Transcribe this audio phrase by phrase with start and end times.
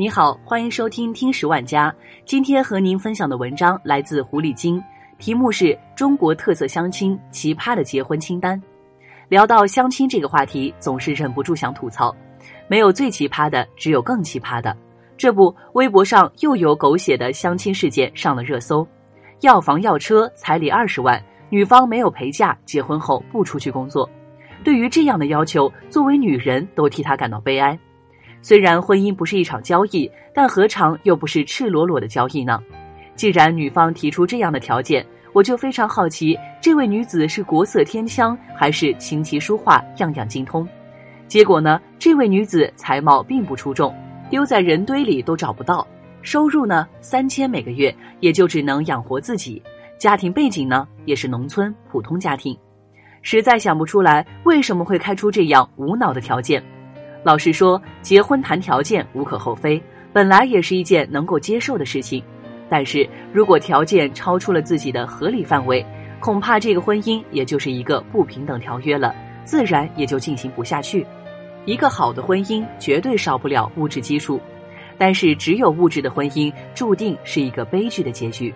[0.00, 1.90] 你好，欢迎收听《听十万家》。
[2.24, 4.80] 今天和您分享的文章来自狐狸精，
[5.18, 5.64] 题目是
[5.96, 8.56] 《中国特色相亲奇葩的结婚清单》。
[9.28, 12.14] 聊到相亲这个话题，总是忍不住想吐槽：
[12.68, 14.72] 没有最奇葩的，只有更奇葩的。
[15.16, 18.86] 这不，微博上又有狗血的相亲事件上了热搜：
[19.40, 21.20] 要房要车，彩礼二十万，
[21.50, 24.08] 女方没有陪嫁，结婚后不出去工作。
[24.62, 27.76] 对于这样的要求，作为女人都替他感到悲哀。
[28.40, 32.60] 虽然婚姻不是一场交易，但何尝又不是赤裸裸的交易呢？
[33.14, 40.66] 既然女方提出这样的条件，我就非常好奇，这位女子是国色天香，还是琴棋书画样样精通？
[41.26, 41.80] 结果呢？
[41.98, 43.94] 这位女子才貌并不出众，
[44.30, 45.86] 丢在人堆里都找不到。
[46.22, 46.86] 收入呢？
[47.00, 49.62] 三千每个月，也就只能养活自己。
[49.98, 50.86] 家庭背景呢？
[51.04, 52.56] 也是农村普通家庭。
[53.20, 56.62] 实在想不出来，为什么会开出这样无脑的条件？
[57.24, 59.82] 老实说，结婚谈条件无可厚非，
[60.12, 62.22] 本来也是一件能够接受的事情。
[62.70, 65.84] 但是如果条件超出了自己的合理范围，
[66.20, 71.06] 恐怕这个婚姻也就是一个不平等条约了，自然也就进行不下去。
[71.64, 74.40] 一个好的婚姻绝对少不了物质基础，
[74.96, 78.54] 但是只有物质的婚姻注定是一个悲剧的结局。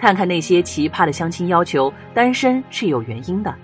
[0.00, 3.54] 看看那些奇葩的相亲要求，单身是有原因的。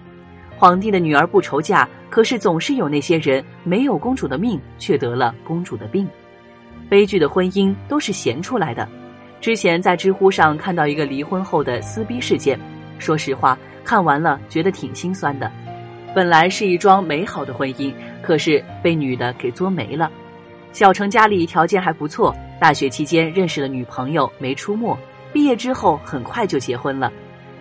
[0.65, 6.09] 皇帝的女儿不愁嫁，可是总是有那些人没有公主的命，却得了公主的病。
[6.89, 8.89] 悲剧的婚姻都是闲出来的。
[9.43, 12.59] 之前在知乎上看到一个离婚后的撕逼事件，
[12.99, 15.53] 说实话，看完了觉得挺心酸的。
[16.15, 17.93] 本来是一桩美好的婚姻，
[18.23, 20.11] 可是被女的给作没了。
[20.73, 24.97] 小程家里条件还不错，大学期间认识了女朋友没出没，
[25.31, 27.13] 毕业之后很快就结婚了。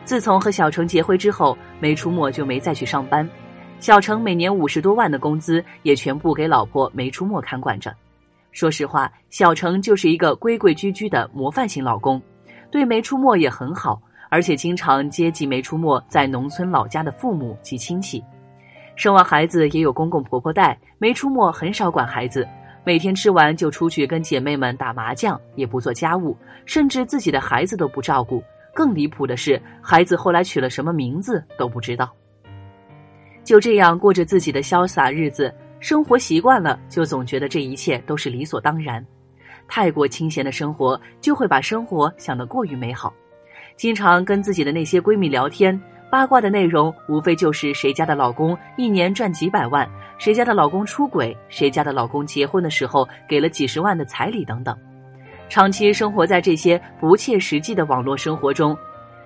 [0.05, 3.27] 自从和小程结婚之后，没出没就没再去上班。
[3.79, 7.93] 小程每年五十多万的工资也全部给老婆没出没看管着。
[8.51, 12.21] 说实话，小程就是一个规规矩矩的模范型老公，
[12.69, 18.23] 对没出没也很好，而且经常接济没出没在农村老家的父母及亲戚。
[18.95, 22.47] 生完孩子也有公公婆婆带，没出没很少管孩子，
[22.83, 28.43] 每天吃完就出去跟姐妹们打麻将，也不做家务，甚至自己的孩子都不照顾。
[28.73, 32.11] 更离谱的是，孩子后来取了什么名字都不知道。
[33.43, 39.05] 就这样过着自己的潇洒日子，生活习惯了，就总觉得这一切都是理所当然。
[39.67, 43.13] 太过清闲的生活，就会把生活想得过于美好。
[43.75, 45.79] 经常跟自己的那些闺蜜聊天，
[46.09, 54.77] 八卦的内容无非就是谁家的老公一年赚几百万，谁家的老公出轨，谁家的老公结婚的时候给了几十万的彩礼等等。
[55.49, 58.75] 长期生活在这些不切实际的网络生活中，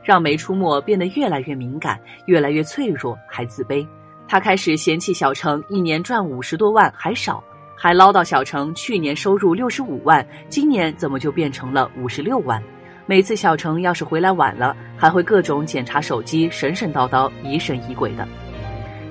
[0.04, 3.88] 让梅出没变得越来越敏感，越来越脆弱，还自卑。
[4.28, 7.42] 他开始嫌弃小程一年赚五十多万还少，
[7.76, 12.62] 还唠叨小程去年收入六十五万，今年怎么就变成了五十六万？
[13.06, 18.28] 每次小程要是回来晚了，还会各种检查手机，神神叨叨，疑神疑鬼的。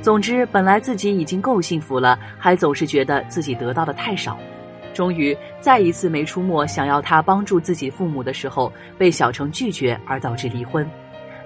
[0.03, 4.37] 总之，本来自己已经够幸福了，还总是觉得自己得到的太少。
[4.97, 10.89] 终于，再一次没出没想要他帮助自己父母的时候，被小程拒绝，而导致离婚。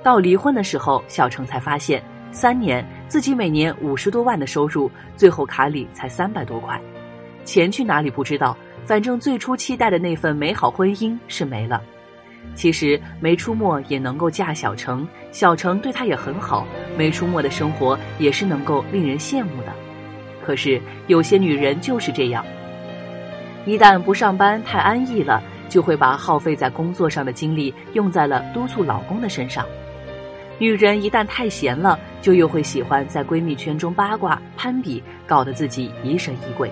[0.05, 2.01] 到离婚的时候，小程才发现，
[2.31, 6.81] 三年自己每年五十多万的收入，最后卡里才三百多块，
[7.45, 8.57] 钱去哪里不知道，
[8.87, 11.83] 反正最初期待的那份美好婚姻是没了。
[12.55, 16.65] 其实没出没也能够嫁小程，小程对他也很好，
[16.97, 19.73] 没出没的生活也是能够令人羡慕的。
[20.47, 22.45] 可是有些女人就是这样。
[23.67, 29.65] 一旦不上班太安逸了，就会把耗费在工作上的精力用在了督促老公的身上。
[30.59, 36.71] 女人一旦太闲了，就又会喜欢在闺蜜圈中八卦攀比，搞得自己疑神疑鬼。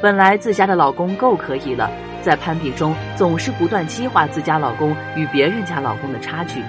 [0.00, 1.90] 本来自家的老公够可以了，
[2.22, 6.62] 在攀比中总是不断激化自家老公与别人家老公的差距。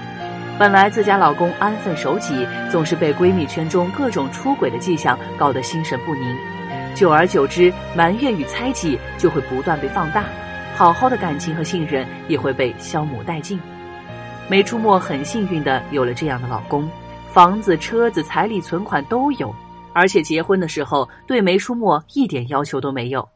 [0.60, 6.36] 本来自家老公安分守己，总是被闺蜜圈中各种出轨的迹象搞得心神不宁。
[6.94, 10.26] 久而久之，埋怨与猜忌就会不断被放大，
[10.76, 13.60] 好好的感情和信任也会被消磨殆尽。
[14.48, 16.90] 梅出没很幸运的有了这样的老公，
[17.32, 19.56] 房子、车子、彩礼、存款都有，
[19.94, 23.28] 而且结婚的时候对梅出没一点要求都没有。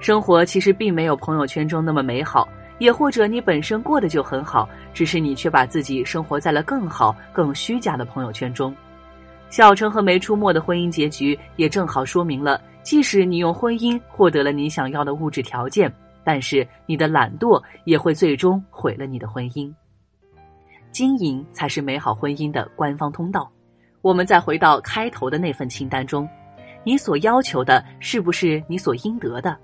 [0.00, 2.48] 生活其实并没有朋友圈中那么美好，
[2.78, 8.74] 也或者你本身过得就很好，只是你却把自己生活在了更好、更虚假的朋友圈中。
[9.52, 15.92] 小城和没出没的婚姻结局，也正好说明了，即使你用婚姻获得了你想要的物质条件，
[16.24, 19.70] 但是你的懒惰也会最终毁了你的婚姻。
[20.90, 23.46] 经营才是美好婚姻的官方通道。
[24.00, 26.26] 我们再回到开头的那份清单中，
[26.82, 29.54] 你所要求的是不是你所应得的？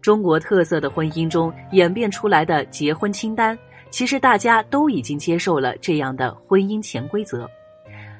[0.00, 3.58] 中国特色的婚姻中演变出来的结婚清单，
[3.90, 7.50] 其实大家都已经接受了这样的婚姻潜规则。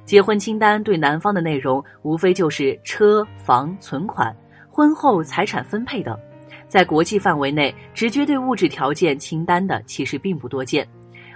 [0.05, 4.35] 结婚清单对男方的内容，无非就是车房、存款、
[4.71, 6.19] 婚后财产分配等。
[6.69, 10.87] 在国际范围内，直接对物质条件清单的其实并不多见。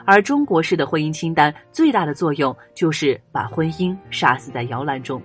[0.05, 5.21] 而中国式的婚姻清单最大的作用，就是把婚姻杀死在摇篮中。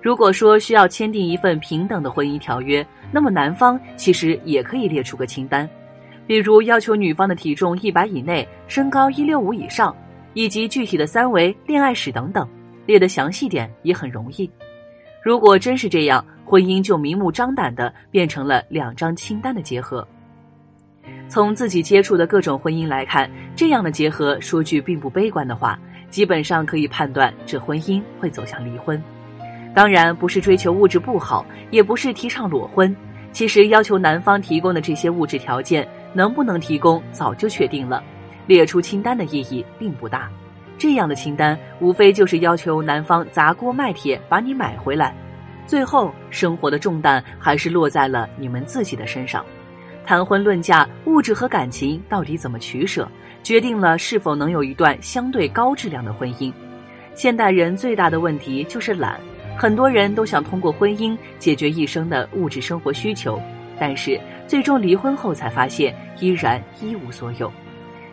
[0.00, 5.68] 如果说需要签订一份平等的婚姻条约，那么男方其实也可以列出个清单，
[6.26, 9.94] 比如要求女方的体重一百以内，身高一六五以上，
[10.34, 12.48] 以及具体的三围、恋爱史等等。
[12.86, 14.50] 列得详细点也很容易。
[15.22, 20.06] 如果真是这样，婚姻就明目张胆的变成了两张清单的结合。
[21.28, 25.78] 从自己接触的各种婚姻来看，这样的结合，说句并不悲观的话，
[26.10, 29.02] 基本上可以判断这婚姻会走向离婚。
[29.74, 32.94] 当然，不是追求物质不好，也不是提倡裸婚。
[33.32, 38.04] 其实要求男方提供的这些物质条件，能不能提供早就确定了，
[38.46, 40.30] 列出清单的意义并不大。
[40.82, 45.14] 这样的清单，无非就是要求男方砸锅卖铁把你买回来，
[45.64, 49.46] 最后生活的重担还是落在了你们自己的身上。
[50.04, 53.08] 谈婚论嫁，物质和感情到底怎么取舍，
[53.44, 56.52] 决定了是否能有一段相对高质量的婚姻。
[57.14, 59.20] 现代人最大的问题就是懒，
[59.56, 63.40] 很多人都想通过婚姻解决一生的物质生活需求，
[63.78, 67.48] 但是最终离婚后才发现依然一无所有。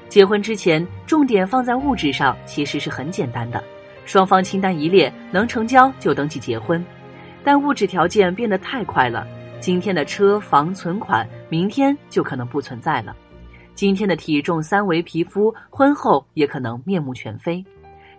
[0.10, 3.64] 结婚之前，重点放在物质上，其实是很简单的。
[4.06, 6.84] 双方清单一列，能成交就登记结婚。
[7.44, 9.28] 但物质条件变得太快了，
[9.60, 13.14] 今天的车房存款，明天就可能不存在了；
[13.76, 17.64] 今天的体重三围皮肤，婚后也可能面目全非。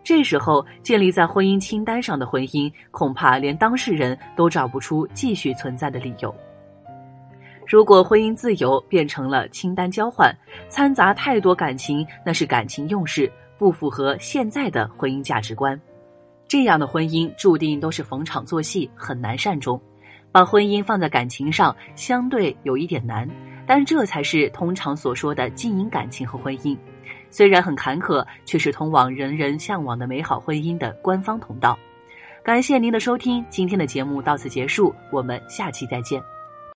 [0.05, 6.33] 这时候，建立在婚姻清单上的婚姻，恐怕连当事人都找不出继续存在的理由。
[7.71, 10.37] 如果婚姻自由变成了清单交换，
[10.69, 15.81] 掺杂太多感情，那是感情用事，不符合现在的婚姻价值观。
[16.49, 19.81] 这样的婚姻注定都是逢场作戏，很难善终。
[20.33, 23.29] 把婚姻放在感情上，相对有一点难，
[23.69, 26.77] 但这才是通常所说的经营感情和婚姻。
[27.31, 31.79] 虽然很坎坷，却是通往人人向往的美好婚姻的官方通道。
[32.43, 36.21] 感谢您的收听，今天的节目到此结束，我们下期再见。